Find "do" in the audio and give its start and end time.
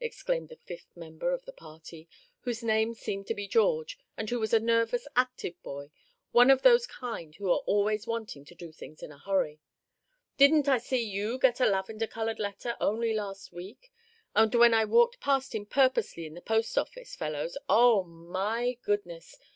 8.56-8.72